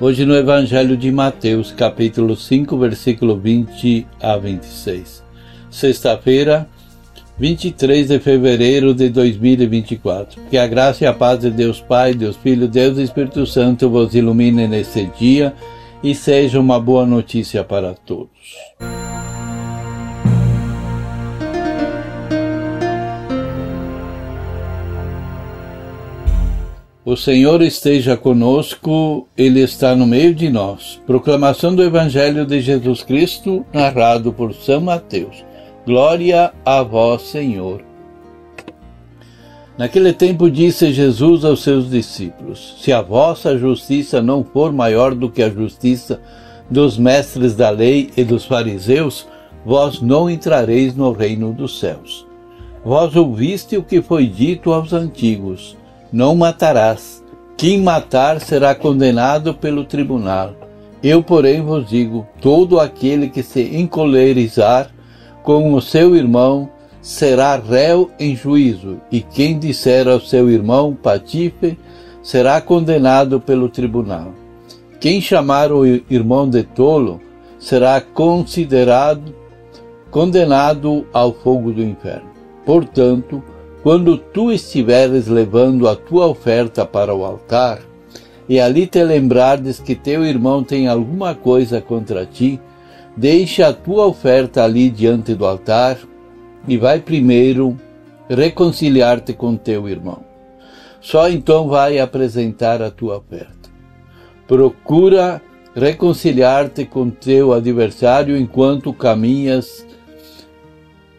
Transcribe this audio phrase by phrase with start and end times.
[0.00, 5.24] Hoje no Evangelho de Mateus, capítulo 5, versículo 20 a 26.
[5.68, 6.68] Sexta-feira,
[7.36, 10.40] 23 de fevereiro de 2024.
[10.48, 13.90] Que a graça e a paz de Deus Pai, Deus Filho, Deus e Espírito Santo
[13.90, 15.52] vos ilumine nesse dia
[16.00, 19.07] e seja uma boa notícia para todos.
[27.08, 31.00] O Senhor esteja conosco, Ele está no meio de nós.
[31.06, 35.42] Proclamação do Evangelho de Jesus Cristo, narrado por São Mateus.
[35.86, 37.82] Glória a vós, Senhor.
[39.78, 45.30] Naquele tempo disse Jesus aos seus discípulos: Se a vossa justiça não for maior do
[45.30, 46.20] que a justiça
[46.70, 49.26] dos mestres da lei e dos fariseus,
[49.64, 52.26] vós não entrareis no reino dos céus.
[52.84, 55.74] Vós ouviste o que foi dito aos antigos
[56.12, 57.24] não matarás.
[57.56, 60.54] Quem matar será condenado pelo tribunal.
[61.02, 64.90] Eu, porém, vos digo: todo aquele que se encolerizar
[65.42, 66.68] com o seu irmão
[67.00, 71.78] será réu em juízo, e quem disser ao seu irmão patife
[72.22, 74.32] será condenado pelo tribunal.
[75.00, 77.20] Quem chamar o irmão de tolo
[77.58, 79.34] será considerado
[80.10, 82.28] condenado ao fogo do inferno.
[82.64, 83.42] Portanto,
[83.88, 87.80] quando tu estiveres levando a tua oferta para o altar,
[88.46, 92.60] e ali te lembrardes que teu irmão tem alguma coisa contra ti,
[93.16, 95.96] deixa a tua oferta ali diante do altar
[96.68, 97.78] e vai primeiro
[98.28, 100.22] reconciliar-te com teu irmão.
[101.00, 103.70] Só então vai apresentar a tua oferta.
[104.46, 105.40] Procura
[105.74, 109.86] reconciliar-te com teu adversário enquanto caminhas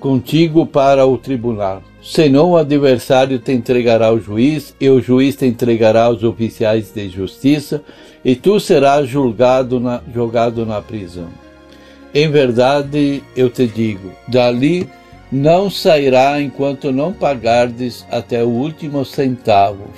[0.00, 5.44] contigo para o tribunal Senão o adversário te entregará ao juiz, e o juiz te
[5.44, 7.82] entregará aos oficiais de justiça,
[8.24, 11.28] e tu serás julgado na, jogado na prisão.
[12.14, 14.88] Em verdade, eu te digo, dali
[15.32, 19.90] não sairá enquanto não pagardes até o último centavo.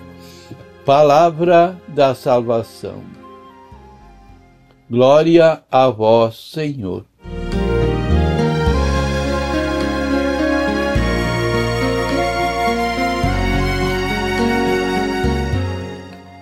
[0.86, 3.02] Palavra da salvação.
[4.90, 7.04] Glória a vós, Senhor.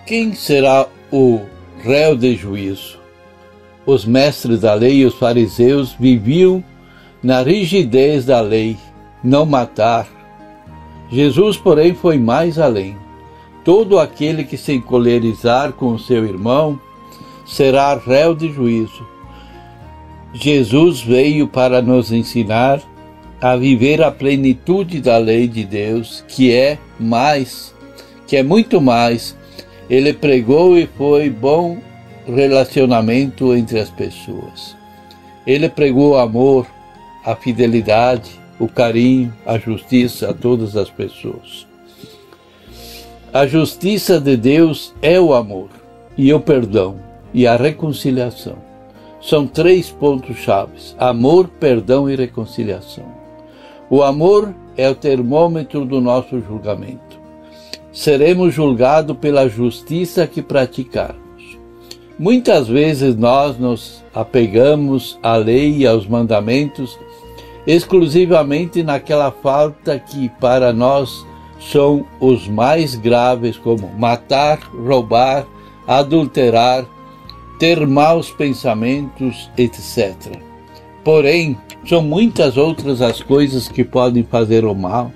[0.07, 1.41] Quem será o
[1.83, 2.97] réu de juízo?
[3.85, 6.63] Os mestres da lei e os fariseus viviam
[7.21, 8.77] na rigidez da lei,
[9.25, 10.07] não matar.
[11.11, 12.97] Jesus, porém, foi mais além.
[13.65, 16.81] Todo aquele que se encolerizar com o seu irmão
[17.45, 19.05] será réu de juízo.
[20.33, 22.81] Jesus veio para nos ensinar
[23.41, 27.75] a viver a plenitude da lei de Deus, que é mais,
[28.25, 29.37] que é muito mais
[29.89, 31.79] ele pregou e foi bom
[32.27, 34.77] relacionamento entre as pessoas.
[35.47, 36.67] Ele pregou o amor,
[37.25, 41.67] a fidelidade, o carinho, a justiça a todas as pessoas.
[43.33, 45.69] A justiça de Deus é o amor
[46.19, 46.97] e o perdão
[47.33, 48.57] e a reconciliação.
[49.21, 53.07] São três pontos chaves: amor, perdão e reconciliação.
[53.89, 57.06] O amor é o termômetro do nosso julgamento
[57.97, 61.59] seremos julgados pela justiça que praticarmos.
[62.19, 66.99] Muitas vezes nós nos apegamos à lei e aos mandamentos
[67.67, 71.27] exclusivamente naquela falta que para nós
[71.59, 75.47] são os mais graves, como matar, roubar,
[75.87, 76.85] adulterar,
[77.59, 80.15] ter maus pensamentos, etc.
[81.03, 81.57] Porém,
[81.89, 85.11] são muitas outras as coisas que podem fazer o mal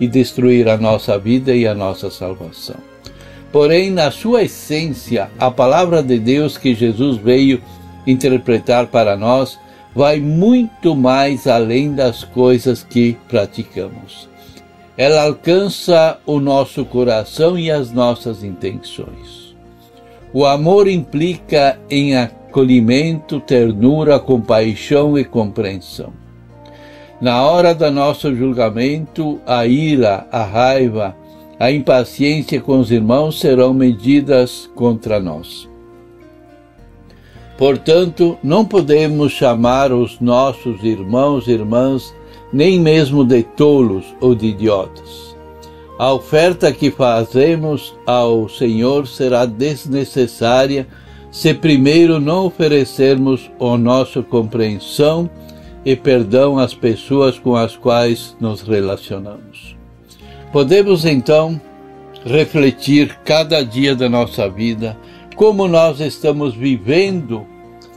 [0.00, 2.76] e destruir a nossa vida e a nossa salvação.
[3.52, 7.62] Porém, na sua essência, a palavra de Deus que Jesus veio
[8.06, 9.58] interpretar para nós
[9.94, 14.28] vai muito mais além das coisas que praticamos.
[14.96, 19.54] Ela alcança o nosso coração e as nossas intenções.
[20.32, 26.23] O amor implica em acolhimento, ternura, compaixão e compreensão.
[27.24, 31.16] Na hora do nosso julgamento, a ira, a raiva,
[31.58, 35.66] a impaciência com os irmãos serão medidas contra nós.
[37.56, 42.14] Portanto, não podemos chamar os nossos irmãos e irmãs
[42.52, 45.34] nem mesmo de tolos ou de idiotas.
[45.98, 50.86] A oferta que fazemos ao Senhor será desnecessária
[51.30, 55.30] se primeiro não oferecermos a nossa compreensão
[55.84, 59.76] e perdão às pessoas com as quais nos relacionamos.
[60.52, 61.60] Podemos então
[62.24, 64.96] refletir cada dia da nossa vida
[65.36, 67.46] como nós estamos vivendo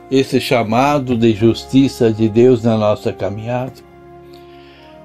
[0.09, 3.73] esse chamado de justiça de Deus na nossa caminhada.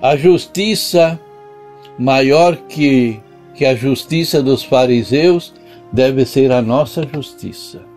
[0.00, 1.20] A justiça
[1.99, 3.20] maior que,
[3.55, 5.52] que a justiça dos fariseus
[5.93, 7.92] deve ser a nossa justiça.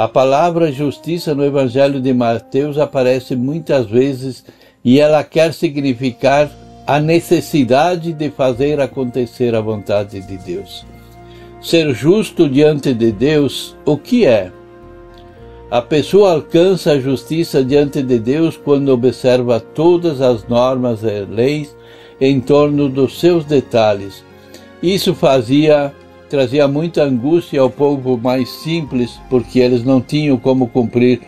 [0.00, 4.42] A palavra justiça no Evangelho de Mateus aparece muitas vezes
[4.82, 6.50] e ela quer significar
[6.86, 10.86] a necessidade de fazer acontecer a vontade de Deus.
[11.60, 14.50] Ser justo diante de Deus, o que é?
[15.70, 21.76] A pessoa alcança a justiça diante de Deus quando observa todas as normas e leis
[22.18, 24.24] em torno dos seus detalhes.
[24.82, 25.92] Isso fazia
[26.30, 31.20] trazia muita angústia ao povo mais simples, porque eles não tinham como cumprir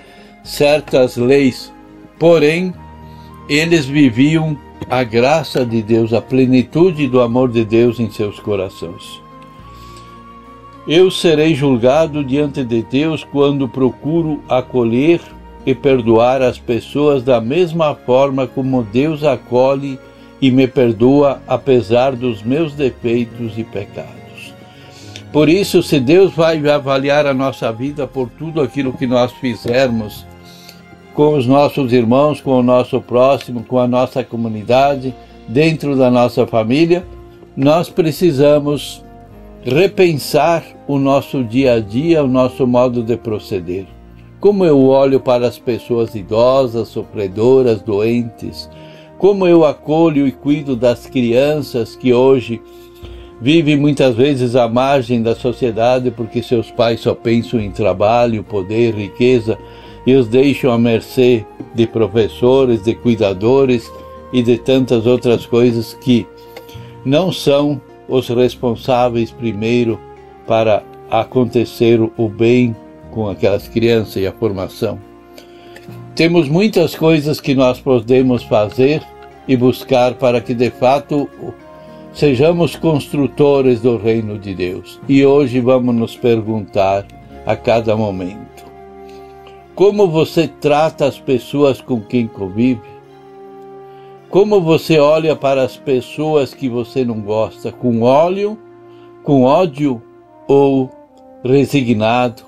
[0.45, 1.73] certas leis.
[2.21, 2.73] Porém,
[3.49, 4.57] eles viviam
[4.89, 9.21] a graça de Deus, a plenitude do amor de Deus em seus corações.
[10.87, 15.21] Eu serei julgado diante de Deus quando procuro acolher
[15.67, 19.99] e perdoar as pessoas da mesma forma como Deus acolhe
[20.41, 24.22] e me perdoa apesar dos meus defeitos e pecados.
[25.32, 30.26] Por isso, se Deus vai avaliar a nossa vida por tudo aquilo que nós fizermos
[31.14, 35.14] com os nossos irmãos, com o nosso próximo, com a nossa comunidade,
[35.49, 37.05] dentro da nossa família,
[37.56, 39.02] nós precisamos
[39.64, 43.87] repensar o nosso dia a dia, o nosso modo de proceder.
[44.38, 48.69] Como eu olho para as pessoas idosas, sofredoras, doentes,
[49.19, 52.61] como eu acolho e cuido das crianças que hoje
[53.43, 58.94] Vive muitas vezes à margem da sociedade porque seus pais só pensam em trabalho, poder,
[58.94, 59.59] riqueza
[60.06, 61.44] e os deixam à mercê
[61.75, 63.91] de professores, de cuidadores
[64.33, 66.25] e de tantas outras coisas que
[67.05, 69.99] não são os responsáveis primeiro
[70.47, 72.77] para acontecer o bem
[73.11, 75.00] com aquelas crianças e a formação.
[76.15, 79.03] Temos muitas coisas que nós podemos fazer
[79.49, 81.29] e buscar para que de fato
[82.14, 85.00] Sejamos construtores do reino de Deus.
[85.09, 87.06] E hoje vamos nos perguntar
[87.47, 88.64] a cada momento:
[89.75, 92.93] como você trata as pessoas com quem convive?
[94.29, 97.73] Como você olha para as pessoas que você não gosta?
[97.73, 98.58] Com óleo,
[99.23, 100.03] com ódio
[100.47, 100.91] ou
[101.43, 102.43] resignado?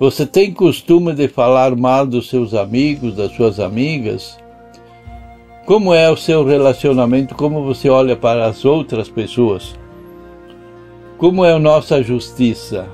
[0.00, 4.38] Você tem costume de falar mal dos seus amigos, das suas amigas?
[5.64, 7.34] Como é o seu relacionamento?
[7.34, 9.74] Como você olha para as outras pessoas?
[11.16, 12.86] Como é a nossa justiça?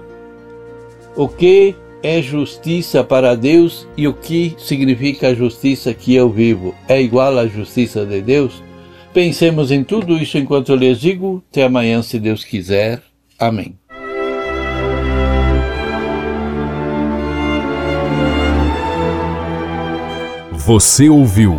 [1.16, 6.72] O que é justiça para Deus e o que significa a justiça que eu vivo?
[6.88, 8.62] É igual à justiça de Deus?
[9.12, 11.42] Pensemos em tudo isso enquanto eu lhes digo.
[11.50, 13.02] Até amanhã, se Deus quiser.
[13.36, 13.74] Amém.
[20.52, 21.58] Você ouviu